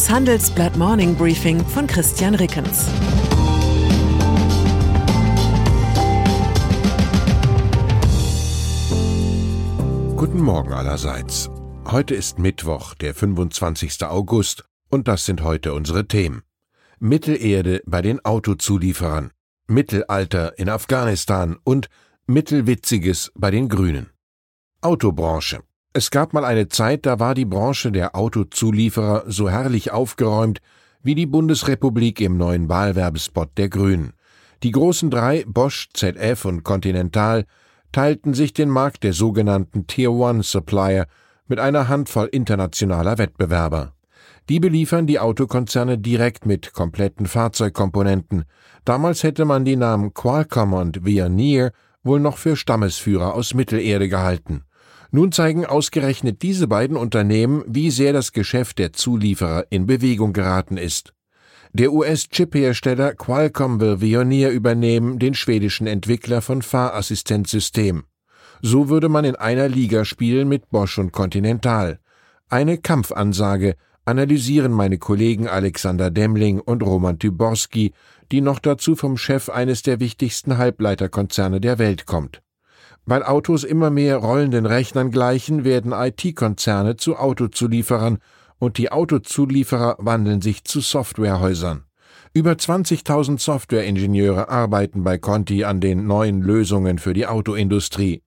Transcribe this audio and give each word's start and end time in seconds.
Das 0.00 0.08
Handelsblatt 0.08 0.78
Morning 0.78 1.14
Briefing 1.14 1.62
von 1.62 1.86
Christian 1.86 2.34
Rickens. 2.34 2.86
Guten 10.16 10.40
Morgen 10.40 10.72
allerseits. 10.72 11.50
Heute 11.84 12.14
ist 12.14 12.38
Mittwoch, 12.38 12.94
der 12.94 13.14
25. 13.14 14.02
August, 14.04 14.64
und 14.88 15.06
das 15.06 15.26
sind 15.26 15.42
heute 15.42 15.74
unsere 15.74 16.08
Themen. 16.08 16.44
Mittelerde 16.98 17.82
bei 17.84 18.00
den 18.00 18.24
Autozulieferern, 18.24 19.32
Mittelalter 19.66 20.58
in 20.58 20.70
Afghanistan 20.70 21.58
und 21.62 21.90
Mittelwitziges 22.26 23.32
bei 23.34 23.50
den 23.50 23.68
Grünen. 23.68 24.08
Autobranche. 24.80 25.60
Es 25.92 26.12
gab 26.12 26.32
mal 26.32 26.44
eine 26.44 26.68
Zeit, 26.68 27.04
da 27.04 27.18
war 27.18 27.34
die 27.34 27.44
Branche 27.44 27.90
der 27.90 28.14
Autozulieferer 28.14 29.24
so 29.26 29.50
herrlich 29.50 29.90
aufgeräumt 29.90 30.60
wie 31.02 31.16
die 31.16 31.26
Bundesrepublik 31.26 32.20
im 32.20 32.36
neuen 32.36 32.68
Wahlwerbespot 32.68 33.50
der 33.56 33.68
Grünen. 33.68 34.12
Die 34.62 34.70
großen 34.70 35.10
drei, 35.10 35.44
Bosch, 35.48 35.88
ZF 35.92 36.44
und 36.44 36.62
Continental, 36.62 37.44
teilten 37.90 38.34
sich 38.34 38.52
den 38.52 38.68
Markt 38.68 39.02
der 39.02 39.14
sogenannten 39.14 39.88
Tier 39.88 40.12
One 40.12 40.44
Supplier 40.44 41.06
mit 41.48 41.58
einer 41.58 41.88
Handvoll 41.88 42.28
internationaler 42.30 43.18
Wettbewerber. 43.18 43.92
Die 44.48 44.60
beliefern 44.60 45.08
die 45.08 45.18
Autokonzerne 45.18 45.98
direkt 45.98 46.46
mit 46.46 46.72
kompletten 46.72 47.26
Fahrzeugkomponenten. 47.26 48.44
Damals 48.84 49.24
hätte 49.24 49.44
man 49.44 49.64
die 49.64 49.76
Namen 49.76 50.14
Qualcomm 50.14 50.72
und 50.72 51.04
Veoneer 51.04 51.72
wohl 52.04 52.20
noch 52.20 52.36
für 52.38 52.54
Stammesführer 52.54 53.34
aus 53.34 53.54
Mittelerde 53.54 54.08
gehalten. 54.08 54.62
Nun 55.12 55.32
zeigen 55.32 55.66
ausgerechnet 55.66 56.42
diese 56.42 56.68
beiden 56.68 56.96
Unternehmen, 56.96 57.64
wie 57.66 57.90
sehr 57.90 58.12
das 58.12 58.32
Geschäft 58.32 58.78
der 58.78 58.92
Zulieferer 58.92 59.66
in 59.70 59.86
Bewegung 59.86 60.32
geraten 60.32 60.76
ist. 60.76 61.12
Der 61.72 61.92
US-Chip-Hersteller 61.92 63.14
Qualcomm 63.14 63.80
will 63.80 64.00
Veoneer 64.00 64.50
übernehmen, 64.50 65.18
den 65.18 65.34
schwedischen 65.34 65.86
Entwickler 65.86 66.42
von 66.42 66.62
Fahrassistenzsystem. 66.62 68.04
So 68.62 68.88
würde 68.88 69.08
man 69.08 69.24
in 69.24 69.36
einer 69.36 69.68
Liga 69.68 70.04
spielen 70.04 70.48
mit 70.48 70.68
Bosch 70.70 70.98
und 70.98 71.12
Continental. 71.12 71.98
Eine 72.48 72.78
Kampfansage 72.78 73.76
analysieren 74.04 74.72
meine 74.72 74.98
Kollegen 74.98 75.46
Alexander 75.46 76.10
Demling 76.10 76.60
und 76.60 76.82
Roman 76.82 77.18
Tyborski, 77.18 77.92
die 78.32 78.40
noch 78.40 78.58
dazu 78.58 78.96
vom 78.96 79.16
Chef 79.16 79.48
eines 79.48 79.82
der 79.82 80.00
wichtigsten 80.00 80.58
Halbleiterkonzerne 80.58 81.60
der 81.60 81.78
Welt 81.78 82.06
kommt. 82.06 82.42
Weil 83.06 83.22
Autos 83.22 83.64
immer 83.64 83.90
mehr 83.90 84.18
rollenden 84.18 84.66
Rechnern 84.66 85.10
gleichen, 85.10 85.64
werden 85.64 85.92
IT-Konzerne 85.92 86.96
zu 86.96 87.16
Autozulieferern 87.16 88.18
und 88.58 88.78
die 88.78 88.92
Autozulieferer 88.92 89.96
wandeln 89.98 90.40
sich 90.40 90.64
zu 90.64 90.80
Softwarehäusern. 90.80 91.84
Über 92.32 92.52
20.000 92.52 93.40
Softwareingenieure 93.40 94.48
arbeiten 94.48 95.02
bei 95.02 95.18
Conti 95.18 95.64
an 95.64 95.80
den 95.80 96.06
neuen 96.06 96.42
Lösungen 96.42 96.98
für 96.98 97.12
die 97.12 97.26
Autoindustrie. 97.26 98.22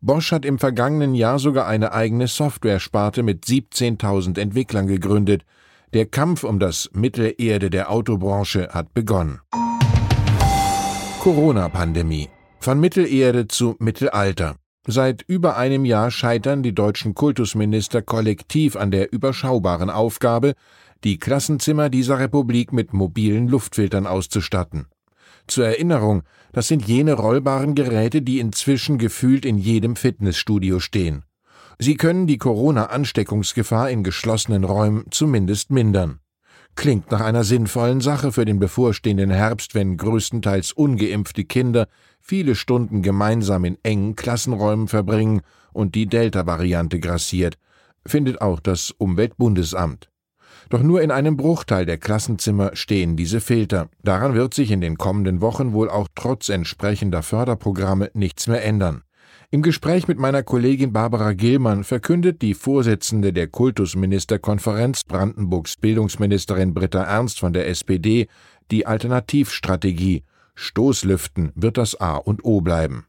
Bosch 0.00 0.32
hat 0.32 0.44
im 0.44 0.58
vergangenen 0.58 1.14
Jahr 1.14 1.38
sogar 1.38 1.66
eine 1.66 1.92
eigene 1.92 2.28
Softwaresparte 2.28 3.22
mit 3.22 3.44
17.000 3.44 4.38
Entwicklern 4.38 4.86
gegründet. 4.86 5.44
Der 5.92 6.06
Kampf 6.06 6.44
um 6.44 6.60
das 6.60 6.90
Mittelerde 6.92 7.70
der 7.70 7.90
Autobranche 7.90 8.68
hat 8.70 8.94
begonnen. 8.94 9.40
Corona-Pandemie 11.20 12.28
von 12.60 12.78
Mittelerde 12.78 13.48
zu 13.48 13.74
Mittelalter. 13.78 14.56
Seit 14.86 15.22
über 15.22 15.56
einem 15.56 15.84
Jahr 15.84 16.10
scheitern 16.10 16.62
die 16.62 16.74
deutschen 16.74 17.14
Kultusminister 17.14 18.02
kollektiv 18.02 18.76
an 18.76 18.90
der 18.90 19.12
überschaubaren 19.12 19.90
Aufgabe, 19.90 20.54
die 21.02 21.18
Klassenzimmer 21.18 21.88
dieser 21.88 22.18
Republik 22.18 22.72
mit 22.72 22.92
mobilen 22.92 23.48
Luftfiltern 23.48 24.06
auszustatten. 24.06 24.86
Zur 25.46 25.66
Erinnerung, 25.66 26.22
das 26.52 26.68
sind 26.68 26.86
jene 26.86 27.14
rollbaren 27.14 27.74
Geräte, 27.74 28.22
die 28.22 28.38
inzwischen 28.38 28.98
gefühlt 28.98 29.44
in 29.44 29.56
jedem 29.56 29.96
Fitnessstudio 29.96 30.80
stehen. 30.80 31.24
Sie 31.78 31.96
können 31.96 32.26
die 32.26 32.38
Corona-Ansteckungsgefahr 32.38 33.90
in 33.90 34.04
geschlossenen 34.04 34.64
Räumen 34.64 35.06
zumindest 35.10 35.70
mindern. 35.70 36.19
Klingt 36.76 37.10
nach 37.10 37.20
einer 37.20 37.44
sinnvollen 37.44 38.00
Sache 38.00 38.32
für 38.32 38.44
den 38.44 38.58
bevorstehenden 38.58 39.30
Herbst, 39.30 39.74
wenn 39.74 39.96
größtenteils 39.96 40.72
ungeimpfte 40.72 41.44
Kinder 41.44 41.88
viele 42.20 42.54
Stunden 42.54 43.02
gemeinsam 43.02 43.64
in 43.64 43.76
engen 43.82 44.16
Klassenräumen 44.16 44.88
verbringen 44.88 45.42
und 45.72 45.94
die 45.94 46.06
Delta-Variante 46.06 47.00
grassiert, 47.00 47.58
findet 48.06 48.40
auch 48.40 48.60
das 48.60 48.92
Umweltbundesamt. 48.92 50.10
Doch 50.68 50.82
nur 50.82 51.02
in 51.02 51.10
einem 51.10 51.36
Bruchteil 51.36 51.84
der 51.84 51.98
Klassenzimmer 51.98 52.76
stehen 52.76 53.16
diese 53.16 53.40
Filter. 53.40 53.88
Daran 54.02 54.34
wird 54.34 54.54
sich 54.54 54.70
in 54.70 54.80
den 54.80 54.96
kommenden 54.96 55.40
Wochen 55.40 55.72
wohl 55.72 55.90
auch 55.90 56.08
trotz 56.14 56.48
entsprechender 56.48 57.22
Förderprogramme 57.22 58.10
nichts 58.14 58.46
mehr 58.46 58.64
ändern. 58.64 59.02
Im 59.52 59.62
Gespräch 59.62 60.06
mit 60.06 60.16
meiner 60.16 60.44
Kollegin 60.44 60.92
Barbara 60.92 61.32
Gillmann 61.32 61.82
verkündet 61.82 62.40
die 62.40 62.54
Vorsitzende 62.54 63.32
der 63.32 63.48
Kultusministerkonferenz 63.48 65.02
Brandenburgs 65.02 65.76
Bildungsministerin 65.76 66.72
Britta 66.72 67.02
Ernst 67.02 67.40
von 67.40 67.52
der 67.52 67.66
SPD 67.66 68.28
die 68.70 68.86
Alternativstrategie. 68.86 70.22
Stoßlüften 70.54 71.50
wird 71.56 71.78
das 71.78 72.00
A 72.00 72.14
und 72.14 72.44
O 72.44 72.60
bleiben. 72.60 73.06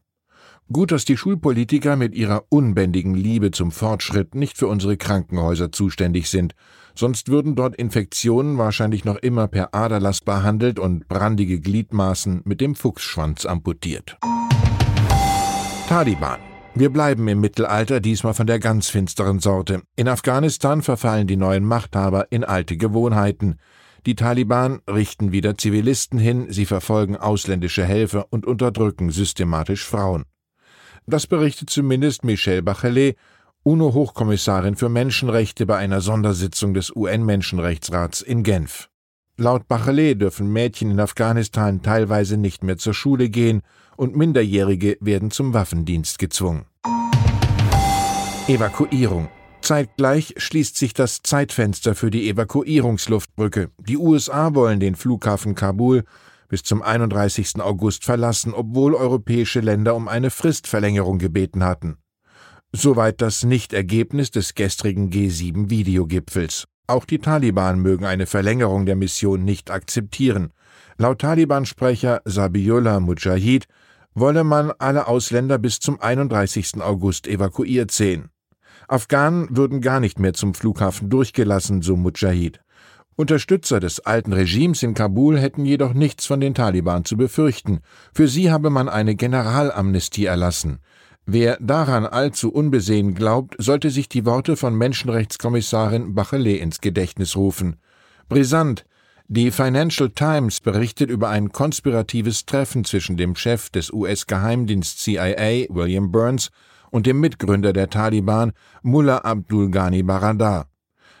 Gut, 0.72 0.90
dass 0.90 1.04
die 1.04 1.16
Schulpolitiker 1.16 1.94
mit 1.94 2.12
ihrer 2.12 2.42
unbändigen 2.48 3.14
Liebe 3.14 3.52
zum 3.52 3.70
Fortschritt 3.70 4.34
nicht 4.34 4.58
für 4.58 4.66
unsere 4.66 4.96
Krankenhäuser 4.96 5.70
zuständig 5.70 6.28
sind, 6.28 6.56
sonst 6.96 7.28
würden 7.28 7.54
dort 7.54 7.76
Infektionen 7.76 8.58
wahrscheinlich 8.58 9.04
noch 9.04 9.16
immer 9.16 9.46
per 9.46 9.76
Aderlass 9.76 10.20
behandelt 10.20 10.80
und 10.80 11.06
brandige 11.06 11.60
Gliedmaßen 11.60 12.42
mit 12.44 12.60
dem 12.60 12.74
Fuchsschwanz 12.74 13.46
amputiert. 13.46 14.18
Taliban. 15.92 16.40
Wir 16.74 16.88
bleiben 16.88 17.28
im 17.28 17.42
Mittelalter, 17.42 18.00
diesmal 18.00 18.32
von 18.32 18.46
der 18.46 18.58
ganz 18.58 18.88
finsteren 18.88 19.40
Sorte. 19.40 19.82
In 19.94 20.08
Afghanistan 20.08 20.80
verfallen 20.80 21.26
die 21.26 21.36
neuen 21.36 21.66
Machthaber 21.66 22.28
in 22.30 22.44
alte 22.44 22.78
Gewohnheiten. 22.78 23.58
Die 24.06 24.14
Taliban 24.14 24.80
richten 24.88 25.32
wieder 25.32 25.58
Zivilisten 25.58 26.18
hin, 26.18 26.46
sie 26.48 26.64
verfolgen 26.64 27.18
ausländische 27.18 27.84
Helfer 27.84 28.24
und 28.30 28.46
unterdrücken 28.46 29.10
systematisch 29.10 29.84
Frauen. 29.84 30.24
Das 31.06 31.26
berichtet 31.26 31.68
zumindest 31.68 32.24
Michelle 32.24 32.62
Bachelet, 32.62 33.18
UNO-Hochkommissarin 33.62 34.76
für 34.76 34.88
Menschenrechte 34.88 35.66
bei 35.66 35.76
einer 35.76 36.00
Sondersitzung 36.00 36.72
des 36.72 36.90
UN-Menschenrechtsrats 36.96 38.22
in 38.22 38.44
Genf. 38.44 38.88
Laut 39.38 39.66
Bachelet 39.66 40.20
dürfen 40.20 40.52
Mädchen 40.52 40.90
in 40.90 41.00
Afghanistan 41.00 41.80
teilweise 41.80 42.36
nicht 42.36 42.62
mehr 42.62 42.76
zur 42.76 42.92
Schule 42.92 43.30
gehen 43.30 43.62
und 43.96 44.14
Minderjährige 44.14 44.98
werden 45.00 45.30
zum 45.30 45.54
Waffendienst 45.54 46.18
gezwungen. 46.18 46.66
Evakuierung. 48.46 49.28
Zeitgleich 49.62 50.34
schließt 50.36 50.76
sich 50.76 50.92
das 50.92 51.22
Zeitfenster 51.22 51.94
für 51.94 52.10
die 52.10 52.28
Evakuierungsluftbrücke. 52.28 53.70
Die 53.78 53.96
USA 53.96 54.54
wollen 54.54 54.80
den 54.80 54.96
Flughafen 54.96 55.54
Kabul 55.54 56.04
bis 56.48 56.62
zum 56.62 56.82
31. 56.82 57.60
August 57.60 58.04
verlassen, 58.04 58.52
obwohl 58.52 58.94
europäische 58.94 59.60
Länder 59.60 59.94
um 59.94 60.08
eine 60.08 60.30
Fristverlängerung 60.30 61.18
gebeten 61.18 61.64
hatten. 61.64 61.96
Soweit 62.72 63.22
das 63.22 63.44
Nichtergebnis 63.44 64.30
des 64.30 64.54
gestrigen 64.54 65.10
G7-Videogipfels. 65.10 66.64
Auch 66.92 67.06
die 67.06 67.20
Taliban 67.20 67.80
mögen 67.80 68.04
eine 68.04 68.26
Verlängerung 68.26 68.84
der 68.84 68.96
Mission 68.96 69.44
nicht 69.44 69.70
akzeptieren. 69.70 70.52
Laut 70.98 71.22
Taliban-Sprecher 71.22 72.20
Sabiullah 72.26 73.00
Mujahid 73.00 73.66
wolle 74.14 74.44
man 74.44 74.72
alle 74.78 75.06
Ausländer 75.06 75.56
bis 75.56 75.80
zum 75.80 75.98
31. 76.02 76.82
August 76.82 77.26
evakuiert 77.26 77.90
sehen. 77.92 78.28
Afghanen 78.88 79.56
würden 79.56 79.80
gar 79.80 80.00
nicht 80.00 80.18
mehr 80.18 80.34
zum 80.34 80.52
Flughafen 80.52 81.08
durchgelassen, 81.08 81.80
so 81.80 81.96
Mujahid. 81.96 82.60
Unterstützer 83.16 83.80
des 83.80 84.00
alten 84.00 84.34
Regimes 84.34 84.82
in 84.82 84.92
Kabul 84.92 85.40
hätten 85.40 85.64
jedoch 85.64 85.94
nichts 85.94 86.26
von 86.26 86.42
den 86.42 86.52
Taliban 86.52 87.06
zu 87.06 87.16
befürchten. 87.16 87.80
Für 88.12 88.28
sie 88.28 88.50
habe 88.50 88.68
man 88.68 88.90
eine 88.90 89.14
Generalamnestie 89.14 90.26
erlassen. 90.26 90.80
Wer 91.24 91.56
daran 91.60 92.04
allzu 92.04 92.52
unbesehen 92.52 93.14
glaubt, 93.14 93.54
sollte 93.58 93.90
sich 93.90 94.08
die 94.08 94.26
Worte 94.26 94.56
von 94.56 94.74
Menschenrechtskommissarin 94.74 96.14
Bachelet 96.14 96.60
ins 96.60 96.80
Gedächtnis 96.80 97.36
rufen. 97.36 97.76
Brisant, 98.28 98.84
die 99.28 99.50
Financial 99.50 100.10
Times 100.10 100.60
berichtet 100.60 101.10
über 101.10 101.28
ein 101.28 101.52
konspiratives 101.52 102.44
Treffen 102.44 102.84
zwischen 102.84 103.16
dem 103.16 103.36
Chef 103.36 103.70
des 103.70 103.92
US-Geheimdienst 103.92 104.98
CIA, 104.98 105.66
William 105.68 106.10
Burns, 106.10 106.50
und 106.90 107.06
dem 107.06 107.20
Mitgründer 107.20 107.72
der 107.72 107.88
Taliban, 107.88 108.52
Mullah 108.82 109.18
Abdul 109.18 109.70
Ghani 109.70 110.02
Baradar. 110.02 110.66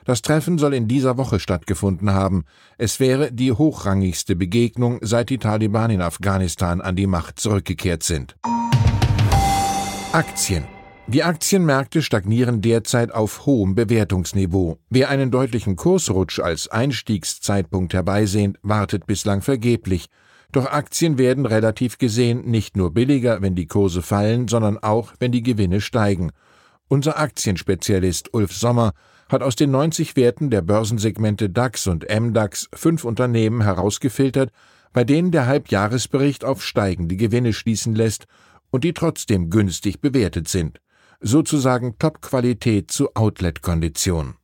Das 0.04 0.20
Treffen 0.20 0.58
soll 0.58 0.74
in 0.74 0.88
dieser 0.88 1.16
Woche 1.16 1.38
stattgefunden 1.38 2.10
haben. 2.10 2.44
Es 2.76 2.98
wäre 2.98 3.32
die 3.32 3.52
hochrangigste 3.52 4.34
Begegnung, 4.34 4.98
seit 5.00 5.30
die 5.30 5.38
Taliban 5.38 5.90
in 5.90 6.02
Afghanistan 6.02 6.80
an 6.80 6.96
die 6.96 7.06
Macht 7.06 7.38
zurückgekehrt 7.38 8.02
sind. 8.02 8.36
Aktien. 10.12 10.64
Die 11.06 11.22
Aktienmärkte 11.22 12.02
stagnieren 12.02 12.60
derzeit 12.60 13.14
auf 13.14 13.46
hohem 13.46 13.74
Bewertungsniveau. 13.74 14.76
Wer 14.90 15.08
einen 15.08 15.30
deutlichen 15.30 15.74
Kursrutsch 15.74 16.38
als 16.38 16.68
Einstiegszeitpunkt 16.68 17.94
herbeisehnt, 17.94 18.58
wartet 18.60 19.06
bislang 19.06 19.40
vergeblich. 19.40 20.08
Doch 20.52 20.66
Aktien 20.66 21.16
werden 21.16 21.46
relativ 21.46 21.96
gesehen 21.96 22.44
nicht 22.44 22.76
nur 22.76 22.92
billiger, 22.92 23.40
wenn 23.40 23.54
die 23.54 23.64
Kurse 23.64 24.02
fallen, 24.02 24.48
sondern 24.48 24.76
auch, 24.76 25.14
wenn 25.18 25.32
die 25.32 25.42
Gewinne 25.42 25.80
steigen. 25.80 26.30
Unser 26.88 27.18
Aktienspezialist 27.18 28.34
Ulf 28.34 28.52
Sommer 28.52 28.92
hat 29.30 29.42
aus 29.42 29.56
den 29.56 29.70
90 29.70 30.14
Werten 30.14 30.50
der 30.50 30.60
Börsensegmente 30.60 31.48
DAX 31.48 31.86
und 31.86 32.04
MDAX 32.06 32.68
fünf 32.74 33.04
Unternehmen 33.04 33.62
herausgefiltert, 33.62 34.50
bei 34.92 35.04
denen 35.04 35.30
der 35.30 35.46
Halbjahresbericht 35.46 36.44
auf 36.44 36.62
steigende 36.62 37.16
Gewinne 37.16 37.54
schließen 37.54 37.94
lässt 37.94 38.26
und 38.72 38.82
die 38.82 38.92
trotzdem 38.92 39.50
günstig 39.50 40.00
bewertet 40.00 40.48
sind 40.48 40.80
sozusagen 41.22 41.98
Top-Qualität 41.98 42.90
zu 42.90 43.14
Outlet-Kondition. 43.14 44.34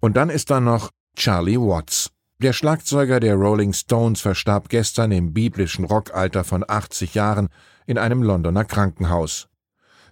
Und 0.00 0.16
dann 0.16 0.30
ist 0.30 0.50
da 0.50 0.60
noch 0.60 0.90
Charlie 1.16 1.58
Watts. 1.58 2.10
Der 2.38 2.52
Schlagzeuger 2.52 3.20
der 3.20 3.36
Rolling 3.36 3.72
Stones 3.72 4.20
verstarb 4.20 4.68
gestern 4.68 5.12
im 5.12 5.32
biblischen 5.32 5.84
Rockalter 5.84 6.44
von 6.44 6.64
80 6.66 7.14
Jahren 7.14 7.48
in 7.86 7.98
einem 7.98 8.22
Londoner 8.22 8.64
Krankenhaus. 8.64 9.48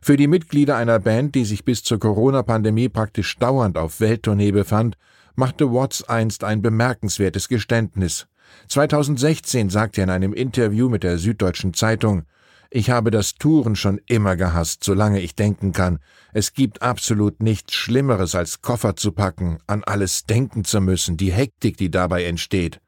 Für 0.00 0.16
die 0.16 0.28
Mitglieder 0.28 0.76
einer 0.76 0.98
Band, 0.98 1.34
die 1.34 1.44
sich 1.44 1.64
bis 1.64 1.82
zur 1.82 1.98
Corona-Pandemie 1.98 2.88
praktisch 2.88 3.36
dauernd 3.36 3.76
auf 3.76 4.00
Welttournee 4.00 4.52
befand, 4.52 4.96
machte 5.34 5.72
Watts 5.72 6.04
einst 6.04 6.44
ein 6.44 6.62
bemerkenswertes 6.62 7.48
Geständnis. 7.48 8.26
2016 8.68 9.68
sagte 9.68 10.00
er 10.00 10.04
in 10.04 10.10
einem 10.10 10.32
Interview 10.32 10.88
mit 10.88 11.02
der 11.02 11.18
Süddeutschen 11.18 11.74
Zeitung, 11.74 12.22
ich 12.70 12.90
habe 12.90 13.10
das 13.10 13.34
Touren 13.34 13.74
schon 13.74 14.00
immer 14.06 14.36
gehasst, 14.36 14.84
solange 14.84 15.20
ich 15.20 15.34
denken 15.34 15.72
kann. 15.72 15.98
Es 16.32 16.52
gibt 16.52 16.82
absolut 16.82 17.42
nichts 17.42 17.74
Schlimmeres, 17.74 18.36
als 18.36 18.62
Koffer 18.62 18.94
zu 18.94 19.10
packen, 19.10 19.58
an 19.66 19.82
alles 19.84 20.24
denken 20.24 20.62
zu 20.62 20.80
müssen, 20.80 21.16
die 21.16 21.32
Hektik, 21.32 21.76
die 21.76 21.90
dabei 21.90 22.24
entsteht. 22.24 22.80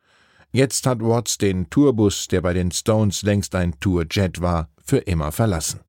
Jetzt 0.52 0.86
hat 0.86 1.00
Watts 1.00 1.38
den 1.38 1.68
Tourbus, 1.68 2.28
der 2.28 2.42
bei 2.42 2.54
den 2.54 2.70
Stones 2.70 3.22
längst 3.22 3.54
ein 3.56 3.78
Tourjet 3.80 4.40
war, 4.40 4.68
für 4.84 4.98
immer 4.98 5.32
verlassen. 5.32 5.80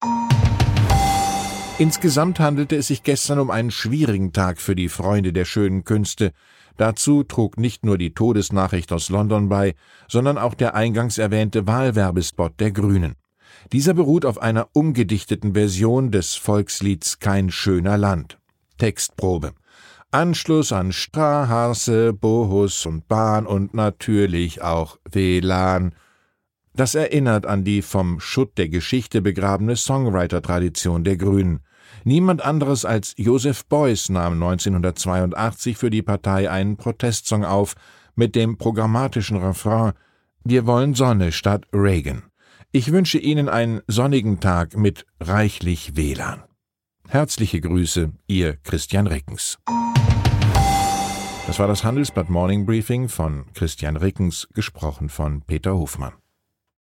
Insgesamt 1.77 2.39
handelte 2.39 2.75
es 2.77 2.87
sich 2.87 3.03
gestern 3.03 3.39
um 3.39 3.51
einen 3.51 3.71
schwierigen 3.71 4.33
Tag 4.33 4.59
für 4.59 4.75
die 4.75 4.89
Freunde 4.89 5.33
der 5.33 5.45
schönen 5.45 5.83
Künste. 5.83 6.31
Dazu 6.77 7.23
trug 7.23 7.57
nicht 7.57 7.85
nur 7.85 7.99
die 7.99 8.13
Todesnachricht 8.13 8.91
aus 8.91 9.09
London 9.09 9.49
bei, 9.49 9.75
sondern 10.07 10.39
auch 10.39 10.55
der 10.55 10.73
eingangs 10.73 11.19
erwähnte 11.19 11.67
Wahlwerbespot 11.67 12.59
der 12.59 12.71
Grünen. 12.71 13.15
Dieser 13.71 13.93
beruht 13.93 14.25
auf 14.25 14.41
einer 14.41 14.67
umgedichteten 14.73 15.53
Version 15.53 16.11
des 16.11 16.35
Volkslieds 16.35 17.19
Kein 17.19 17.49
schöner 17.49 17.97
Land. 17.97 18.37
Textprobe. 18.77 19.53
Anschluss 20.11 20.71
an 20.71 20.91
Straße, 20.91 22.13
Bohus 22.13 22.85
und 22.85 23.07
Bahn 23.07 23.47
und 23.47 23.73
natürlich 23.73 24.61
auch 24.61 24.99
WLAN. 25.09 25.95
Das 26.75 26.93
erinnert 26.95 27.45
an 27.45 27.63
die 27.63 27.81
vom 27.81 28.19
Schutt 28.19 28.57
der 28.57 28.69
Geschichte 28.69 29.21
begrabene 29.21 29.75
Songwriter-Tradition 29.75 31.03
der 31.03 31.17
Grünen. 31.17 31.61
Niemand 32.03 32.43
anderes 32.43 32.85
als 32.85 33.13
Joseph 33.17 33.65
Beuys 33.65 34.09
nahm 34.09 34.33
1982 34.33 35.77
für 35.77 35.89
die 35.89 36.01
Partei 36.01 36.49
einen 36.49 36.77
Protestsong 36.77 37.45
auf 37.45 37.75
mit 38.15 38.35
dem 38.35 38.57
programmatischen 38.57 39.37
Refrain 39.37 39.93
Wir 40.43 40.65
wollen 40.65 40.93
Sonne 40.93 41.31
statt 41.31 41.65
Reagan. 41.73 42.23
Ich 42.75 42.91
wünsche 42.91 43.19
Ihnen 43.19 43.49
einen 43.49 43.81
sonnigen 43.85 44.39
Tag 44.39 44.75
mit 44.75 45.05
reichlich 45.19 45.95
WLAN. 45.95 46.41
Herzliche 47.07 47.61
Grüße, 47.61 48.13
Ihr 48.25 48.57
Christian 48.63 49.05
Rickens. 49.05 49.59
Das 51.45 51.59
war 51.59 51.67
das 51.67 51.83
Handelsblatt 51.83 52.31
Morning 52.31 52.65
Briefing 52.65 53.09
von 53.09 53.45
Christian 53.53 53.95
Rickens, 53.95 54.47
gesprochen 54.55 55.09
von 55.09 55.43
Peter 55.43 55.75
Hofmann. 55.75 56.13